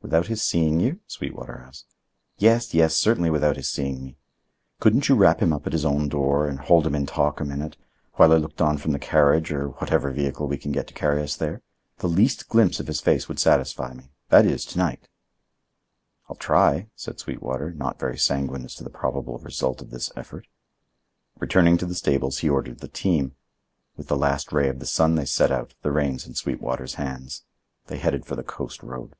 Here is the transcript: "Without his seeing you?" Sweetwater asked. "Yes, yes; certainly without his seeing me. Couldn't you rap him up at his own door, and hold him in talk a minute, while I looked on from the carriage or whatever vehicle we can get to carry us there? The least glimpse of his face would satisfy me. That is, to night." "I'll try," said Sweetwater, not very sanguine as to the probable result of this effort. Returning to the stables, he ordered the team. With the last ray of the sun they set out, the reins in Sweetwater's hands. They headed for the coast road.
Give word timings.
"Without 0.00 0.28
his 0.28 0.40
seeing 0.42 0.80
you?" 0.80 1.00
Sweetwater 1.06 1.58
asked. 1.66 1.92
"Yes, 2.38 2.72
yes; 2.72 2.94
certainly 2.94 3.28
without 3.30 3.56
his 3.56 3.68
seeing 3.68 4.02
me. 4.04 4.16
Couldn't 4.78 5.08
you 5.08 5.16
rap 5.16 5.40
him 5.42 5.52
up 5.52 5.66
at 5.66 5.72
his 5.74 5.84
own 5.84 6.08
door, 6.08 6.46
and 6.48 6.60
hold 6.60 6.86
him 6.86 6.94
in 6.94 7.04
talk 7.04 7.40
a 7.40 7.44
minute, 7.44 7.76
while 8.14 8.32
I 8.32 8.36
looked 8.36 8.62
on 8.62 8.78
from 8.78 8.92
the 8.92 9.00
carriage 9.00 9.52
or 9.52 9.68
whatever 9.70 10.10
vehicle 10.12 10.46
we 10.46 10.56
can 10.56 10.70
get 10.72 10.86
to 10.86 10.94
carry 10.94 11.20
us 11.22 11.36
there? 11.36 11.62
The 11.98 12.06
least 12.06 12.48
glimpse 12.48 12.78
of 12.80 12.86
his 12.86 13.00
face 13.00 13.28
would 13.28 13.40
satisfy 13.40 13.92
me. 13.92 14.10
That 14.28 14.46
is, 14.46 14.64
to 14.66 14.78
night." 14.78 15.08
"I'll 16.28 16.36
try," 16.36 16.88
said 16.94 17.18
Sweetwater, 17.18 17.72
not 17.72 17.98
very 18.00 18.16
sanguine 18.16 18.64
as 18.64 18.76
to 18.76 18.84
the 18.84 18.90
probable 18.90 19.38
result 19.38 19.82
of 19.82 19.90
this 19.90 20.12
effort. 20.16 20.46
Returning 21.38 21.76
to 21.76 21.86
the 21.86 21.96
stables, 21.96 22.38
he 22.38 22.48
ordered 22.48 22.78
the 22.78 22.88
team. 22.88 23.34
With 23.96 24.06
the 24.06 24.16
last 24.16 24.52
ray 24.52 24.68
of 24.68 24.78
the 24.78 24.86
sun 24.86 25.16
they 25.16 25.26
set 25.26 25.50
out, 25.52 25.74
the 25.82 25.92
reins 25.92 26.26
in 26.26 26.34
Sweetwater's 26.34 26.94
hands. 26.94 27.44
They 27.88 27.98
headed 27.98 28.24
for 28.24 28.36
the 28.36 28.44
coast 28.44 28.82
road. 28.82 29.14